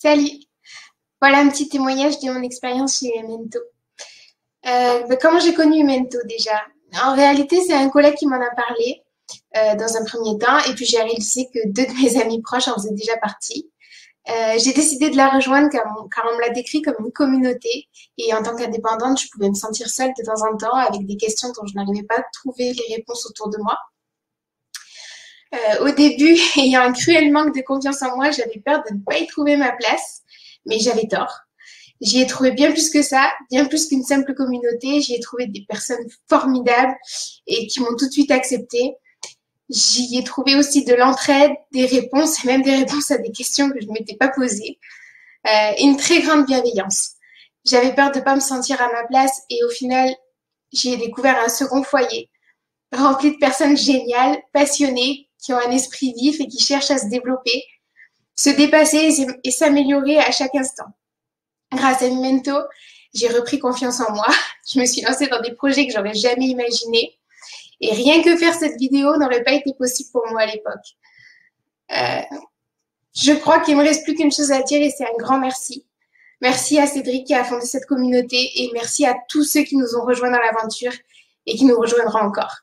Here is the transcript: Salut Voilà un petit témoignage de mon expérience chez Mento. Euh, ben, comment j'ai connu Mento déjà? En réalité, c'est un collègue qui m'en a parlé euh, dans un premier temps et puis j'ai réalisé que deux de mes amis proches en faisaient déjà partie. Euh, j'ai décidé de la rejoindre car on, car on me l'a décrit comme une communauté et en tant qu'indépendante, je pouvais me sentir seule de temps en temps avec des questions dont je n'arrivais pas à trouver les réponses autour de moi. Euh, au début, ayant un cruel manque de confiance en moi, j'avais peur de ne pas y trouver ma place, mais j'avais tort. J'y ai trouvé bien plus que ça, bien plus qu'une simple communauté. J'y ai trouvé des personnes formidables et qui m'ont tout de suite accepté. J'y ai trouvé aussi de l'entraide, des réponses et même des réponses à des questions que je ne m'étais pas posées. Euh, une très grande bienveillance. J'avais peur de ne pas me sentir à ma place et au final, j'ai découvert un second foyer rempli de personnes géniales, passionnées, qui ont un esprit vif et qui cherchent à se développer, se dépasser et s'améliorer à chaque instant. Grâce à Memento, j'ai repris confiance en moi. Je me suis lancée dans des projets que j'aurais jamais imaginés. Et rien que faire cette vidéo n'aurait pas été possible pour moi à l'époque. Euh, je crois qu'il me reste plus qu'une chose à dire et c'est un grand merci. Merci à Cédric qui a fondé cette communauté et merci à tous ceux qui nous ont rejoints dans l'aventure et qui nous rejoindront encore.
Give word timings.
Salut 0.00 0.30
Voilà 1.20 1.38
un 1.38 1.48
petit 1.48 1.68
témoignage 1.68 2.20
de 2.20 2.30
mon 2.30 2.40
expérience 2.42 3.00
chez 3.00 3.10
Mento. 3.24 3.58
Euh, 4.64 5.02
ben, 5.08 5.18
comment 5.20 5.40
j'ai 5.40 5.54
connu 5.54 5.82
Mento 5.82 6.18
déjà? 6.28 6.62
En 7.02 7.16
réalité, 7.16 7.60
c'est 7.66 7.74
un 7.74 7.88
collègue 7.88 8.14
qui 8.14 8.28
m'en 8.28 8.36
a 8.36 8.54
parlé 8.54 9.02
euh, 9.56 9.74
dans 9.74 9.96
un 9.96 10.04
premier 10.04 10.38
temps 10.38 10.56
et 10.70 10.74
puis 10.74 10.84
j'ai 10.84 11.02
réalisé 11.02 11.48
que 11.52 11.66
deux 11.70 11.84
de 11.84 12.00
mes 12.00 12.16
amis 12.22 12.40
proches 12.42 12.68
en 12.68 12.74
faisaient 12.74 12.94
déjà 12.94 13.16
partie. 13.16 13.72
Euh, 14.28 14.56
j'ai 14.58 14.72
décidé 14.72 15.10
de 15.10 15.16
la 15.16 15.30
rejoindre 15.30 15.68
car 15.68 15.82
on, 15.98 16.06
car 16.06 16.26
on 16.32 16.36
me 16.36 16.42
l'a 16.42 16.50
décrit 16.50 16.80
comme 16.80 17.04
une 17.04 17.10
communauté 17.10 17.88
et 18.18 18.32
en 18.34 18.42
tant 18.44 18.54
qu'indépendante, 18.54 19.20
je 19.20 19.26
pouvais 19.32 19.48
me 19.48 19.54
sentir 19.54 19.90
seule 19.90 20.12
de 20.16 20.24
temps 20.24 20.48
en 20.48 20.56
temps 20.56 20.76
avec 20.76 21.06
des 21.06 21.16
questions 21.16 21.48
dont 21.48 21.66
je 21.66 21.74
n'arrivais 21.74 22.06
pas 22.06 22.18
à 22.18 22.24
trouver 22.32 22.72
les 22.72 22.94
réponses 22.94 23.26
autour 23.26 23.48
de 23.48 23.58
moi. 23.58 23.76
Euh, 25.54 25.86
au 25.86 25.90
début, 25.90 26.36
ayant 26.56 26.82
un 26.82 26.92
cruel 26.92 27.32
manque 27.32 27.54
de 27.54 27.62
confiance 27.62 28.02
en 28.02 28.16
moi, 28.16 28.30
j'avais 28.30 28.60
peur 28.64 28.82
de 28.88 28.94
ne 28.94 29.00
pas 29.00 29.18
y 29.18 29.26
trouver 29.26 29.56
ma 29.56 29.72
place, 29.72 30.22
mais 30.66 30.78
j'avais 30.78 31.06
tort. 31.06 31.40
J'y 32.00 32.20
ai 32.20 32.26
trouvé 32.26 32.52
bien 32.52 32.70
plus 32.70 32.90
que 32.90 33.02
ça, 33.02 33.32
bien 33.50 33.64
plus 33.64 33.88
qu'une 33.88 34.04
simple 34.04 34.34
communauté. 34.34 35.00
J'y 35.00 35.14
ai 35.14 35.20
trouvé 35.20 35.46
des 35.46 35.64
personnes 35.68 36.06
formidables 36.28 36.94
et 37.46 37.66
qui 37.66 37.80
m'ont 37.80 37.96
tout 37.98 38.06
de 38.06 38.12
suite 38.12 38.30
accepté. 38.30 38.94
J'y 39.68 40.16
ai 40.16 40.24
trouvé 40.24 40.54
aussi 40.54 40.84
de 40.84 40.94
l'entraide, 40.94 41.52
des 41.72 41.86
réponses 41.86 42.44
et 42.44 42.46
même 42.46 42.62
des 42.62 42.76
réponses 42.76 43.10
à 43.10 43.18
des 43.18 43.32
questions 43.32 43.68
que 43.70 43.80
je 43.80 43.86
ne 43.86 43.92
m'étais 43.92 44.16
pas 44.16 44.28
posées. 44.28 44.78
Euh, 45.46 45.72
une 45.80 45.96
très 45.96 46.20
grande 46.20 46.46
bienveillance. 46.46 47.14
J'avais 47.66 47.94
peur 47.94 48.12
de 48.12 48.20
ne 48.20 48.24
pas 48.24 48.36
me 48.36 48.40
sentir 48.40 48.80
à 48.80 48.92
ma 48.92 49.04
place 49.08 49.42
et 49.50 49.64
au 49.64 49.70
final, 49.70 50.08
j'ai 50.72 50.96
découvert 50.96 51.38
un 51.42 51.48
second 51.48 51.82
foyer 51.82 52.30
rempli 52.92 53.32
de 53.32 53.36
personnes 53.36 53.76
géniales, 53.76 54.38
passionnées, 54.52 55.27
qui 55.38 55.52
ont 55.52 55.58
un 55.58 55.70
esprit 55.70 56.12
vif 56.14 56.40
et 56.40 56.46
qui 56.46 56.62
cherchent 56.62 56.90
à 56.90 56.98
se 56.98 57.06
développer, 57.06 57.64
se 58.34 58.50
dépasser 58.50 59.26
et 59.44 59.50
s'améliorer 59.50 60.18
à 60.18 60.30
chaque 60.30 60.54
instant. 60.54 60.86
Grâce 61.72 62.02
à 62.02 62.08
Memento, 62.08 62.56
j'ai 63.14 63.28
repris 63.28 63.58
confiance 63.58 64.00
en 64.00 64.12
moi. 64.12 64.26
Je 64.72 64.80
me 64.80 64.86
suis 64.86 65.02
lancée 65.02 65.28
dans 65.28 65.40
des 65.40 65.52
projets 65.52 65.86
que 65.86 65.92
j'aurais 65.92 66.14
jamais 66.14 66.46
imaginés. 66.46 67.18
Et 67.80 67.92
rien 67.92 68.22
que 68.22 68.36
faire 68.36 68.54
cette 68.54 68.76
vidéo 68.76 69.16
n'aurait 69.16 69.44
pas 69.44 69.52
été 69.52 69.72
possible 69.74 70.10
pour 70.12 70.26
moi 70.30 70.42
à 70.42 70.46
l'époque. 70.46 70.74
Euh, 71.92 72.38
je 73.14 73.32
crois 73.32 73.60
qu'il 73.60 73.76
me 73.76 73.82
reste 73.82 74.04
plus 74.04 74.14
qu'une 74.14 74.32
chose 74.32 74.52
à 74.52 74.62
dire 74.62 74.82
et 74.82 74.90
c'est 74.90 75.04
un 75.04 75.16
grand 75.18 75.38
merci. 75.38 75.86
Merci 76.40 76.78
à 76.78 76.86
Cédric 76.86 77.26
qui 77.26 77.34
a 77.34 77.44
fondé 77.44 77.64
cette 77.64 77.86
communauté 77.86 78.36
et 78.36 78.70
merci 78.72 79.06
à 79.06 79.16
tous 79.28 79.44
ceux 79.44 79.62
qui 79.62 79.76
nous 79.76 79.96
ont 79.96 80.04
rejoints 80.04 80.30
dans 80.30 80.38
l'aventure 80.38 80.92
et 81.46 81.56
qui 81.56 81.64
nous 81.64 81.78
rejoindront 81.78 82.20
encore. 82.20 82.58